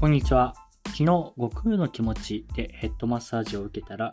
[0.00, 0.54] こんにちは。
[0.86, 4.12] 昨日、悟空の気持ちでヘッドマッサージを受けたら、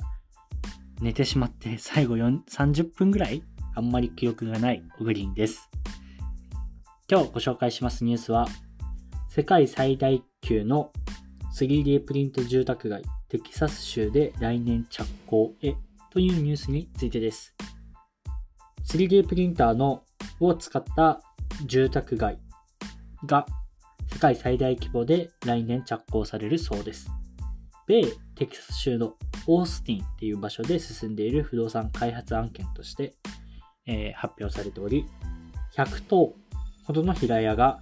[1.00, 3.44] 寝てしまって最後30分ぐらい
[3.76, 5.70] あんまり記憶がないオグリンです。
[7.08, 8.48] 今日ご紹介しますニュースは、
[9.30, 10.92] 世界最大級の
[11.56, 15.76] 3D プリント住宅街テキサス州で来年着工へ
[16.10, 17.56] というニュースについてです。
[18.88, 20.02] 3D プリンターの
[20.40, 21.22] を使った
[21.68, 22.40] 住宅街
[23.28, 23.46] が
[24.16, 27.12] 世界最大規模で来年着工されるそうです。
[27.86, 29.16] 米テキサス州の
[29.46, 33.14] オースティンっていう場所で進んでいる不動産開発案件として、
[33.86, 35.06] えー、発表されており、
[35.76, 36.34] 100棟
[36.86, 37.82] ほどの平屋が、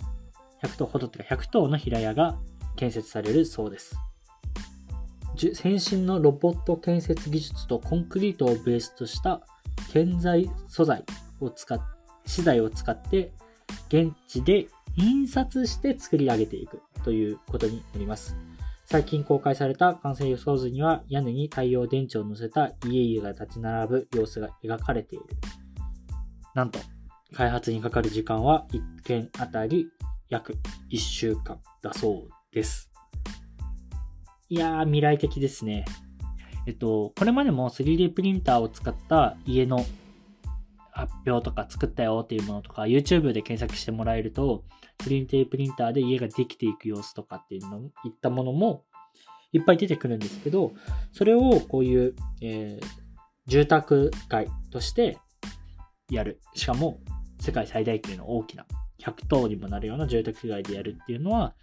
[0.63, 2.39] 100棟ほどというか100棟の平屋が
[2.77, 3.95] 建設されるそうです。
[5.53, 9.45] 先進のロボット建設技術とコンクリートをベースとした
[9.91, 11.03] 建材素材
[11.41, 11.79] を使っ
[12.25, 13.33] 資材を使って
[13.89, 18.35] 現地で印刷して作り上げていくということになります。
[18.85, 25.25] 最近公開された完成予想図には屋根に太陽電池を乗せた家々が立ち並ぶ様子が描かれている。
[26.53, 26.79] なんと、
[27.33, 29.87] 開発にかかる時間は1件あたり
[30.29, 30.55] 約
[30.91, 32.91] 1週間だそうです。
[34.49, 35.85] いやー、未来的ですね。
[36.67, 39.83] えっと、これまでも 3D プリンターを使った家の
[40.93, 44.63] 発表とか作ったよっていうものとか、YouTube で検索してもらえると、
[44.99, 48.85] プリンテープリンターで家ができていく様子とかっていうの、いったものも
[49.51, 50.71] いっぱい出てくるんですけど、
[51.11, 52.85] それをこういう、えー、
[53.47, 55.17] 住宅街として
[56.09, 56.39] やる。
[56.53, 56.99] しかも、
[57.39, 58.65] 世界最大級の大きな
[59.01, 61.55] 100棟にもなるような住宅街でやるっていうのは、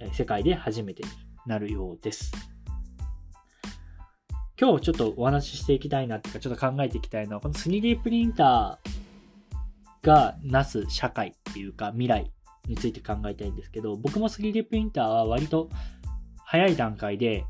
[0.00, 1.08] え、世界で初めてに
[1.46, 2.32] なるようです。
[4.60, 12.30] 今日ちょっとお話ししていきたいなっていうか、ちょっと考えていきたいのは、この 3D プリンターがなす社会っていうか未来
[12.68, 15.70] について考えたいんですけど、僕も 3D プリンターは割と
[16.44, 17.46] 早い段階で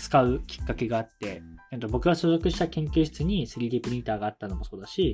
[0.00, 1.42] 使うきっかけがあって、
[1.90, 5.12] 僕が所属した研究室に 3D プリンターがあったのもそうだし、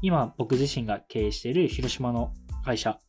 [0.00, 2.32] 今僕自身が経営している広島の
[2.64, 3.00] 会社、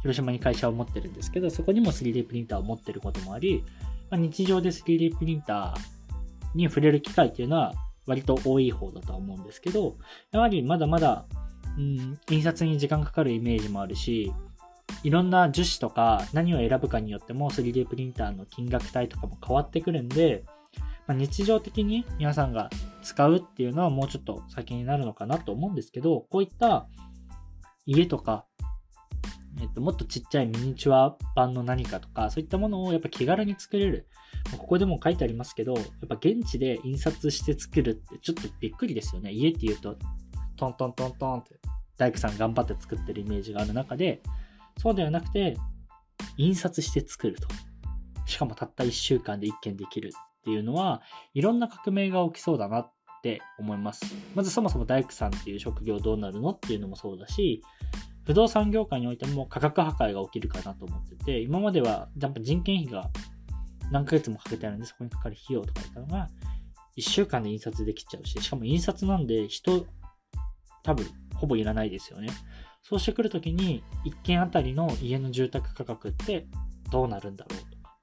[0.00, 3.62] 広島に会社を持ってるんですけど、そこにも 3D プリンターを持ってることもあり、
[4.08, 6.01] まあ、日常で 3D プリンター
[6.54, 7.72] に触れる機会っていうのは
[8.06, 9.96] 割と多い方だとは思うんですけど、
[10.32, 11.26] やはりまだまだ、
[11.78, 14.32] うん、印刷に時間かかるイメージもあるし、
[15.02, 20.44] いろんな樹脂とか何を選ぶかによっても 3D プリンターの金額帯とかも変わってくるんで、
[21.06, 22.70] まあ、日常的に皆さんが
[23.02, 26.86] 使うっていうのはもうちょっと先になるのかなと思うんですけど、こういった
[27.86, 28.44] 家とか
[29.60, 34.06] えっと、もっとちっちゃいミニチュア版の何かとか、そういったものをやっぱ気軽に作れる。
[34.58, 39.30] ここでも書いてありますけど、やっぱ現地で印刷して作るってちょっとびっくりですよね。
[39.30, 39.96] 家って言うと、
[40.56, 41.60] トントントントンって
[41.96, 44.22] 大工さん頑張って作ってるイメージがある中で、
[44.78, 45.56] そうではなくて、
[46.36, 47.48] 印刷して作ると。
[48.26, 51.02] しかもたった1週間で1件できるっていうのは、
[51.34, 52.92] いろんな革命が起きそうだなっ
[53.22, 54.14] て思います。
[54.34, 57.62] まずそもそも大工さんっていう職業どうなるのっていうのもそうだし、
[58.24, 63.10] 不動産業界においても価格破壊が起きるかなと思ってて、今まではやっぱ人件費が
[63.90, 66.28] 何ヶ月もかけてあるんで、そこにかかる費用とか言ったのが、
[66.96, 69.86] 1週間で印刷できちゃうし、しかも印刷なんで人、
[70.82, 72.28] 多分、ほぼいらないですよね。
[72.82, 76.46] そうしてくるときに、1軒あたりの家の住宅価格って
[76.90, 77.96] どうなるんだろうとか。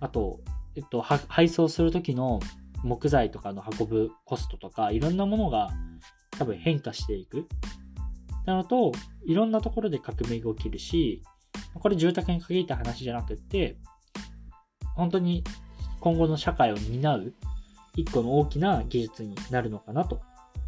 [0.00, 0.40] あと、
[0.74, 2.40] えっと、配送するときの
[2.82, 5.70] 木材とかの運ぶコストとか、いろんなものが
[6.38, 7.46] 多分変化していく。
[8.44, 8.92] なのと、
[9.24, 11.22] いろんなところで革命が起きるし、
[11.74, 13.76] これ住宅に限った話じゃなくって、
[14.94, 15.44] 本当に
[16.00, 17.32] 今後の社会を担う
[17.96, 20.20] 一個の大きな技術になるのかなと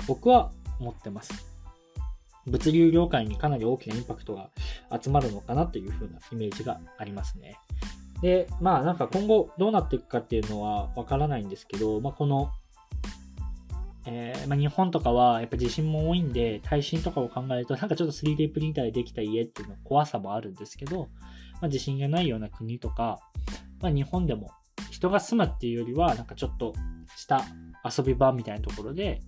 [0.06, 1.54] 僕は思ってます。
[2.46, 4.50] 物流業界にかなり大きなインパクトが
[5.02, 7.56] 集まるのかなというふうなイメージがありますね。
[8.20, 12.50] で、まあなんか今後どうなっていくかっていうのはわからないんですけど、まあこの
[14.06, 21.08] えー、まあ、日本とかはやっぱ地震も多いんで、耐震とかを考えると、なんかちょっと 3D プリンターでできた家っていうの怖さもあるんですけど、
[21.60, 23.18] まあ、地震がないような国とか、
[23.80, 24.50] まあ、日本でも
[24.90, 26.74] 人が住むっていうよりは、なんかちょっと
[27.16, 27.44] した
[27.84, 29.20] 遊び場みたいなところで、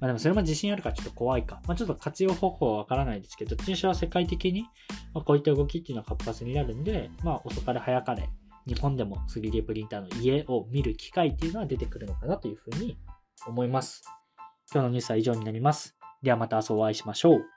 [0.00, 1.60] まあでもそれも地震あるからちょっと怖いか。
[1.66, 4.66] まあちょっと活用方法はわからないですけど、どっちにしろ世界的に、
[5.14, 8.28] ま、こういった動きっていうのは活発になるんで、まあ遅かれ早かれ、
[8.66, 12.98] 日本でも 3D プリンターの家を見る機会っていうのは出てくるのかなというふうに
[13.50, 14.02] 思います。
[14.72, 15.96] 今日のニュースは以上になります。
[16.22, 17.51] ではまた明日お会いしましょう。